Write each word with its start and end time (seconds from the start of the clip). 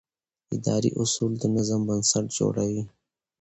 اداري 0.55 0.89
اصول 1.01 1.31
د 1.37 1.43
نظم 1.55 1.81
بنسټ 1.89 2.25
جوړوي. 2.37 2.83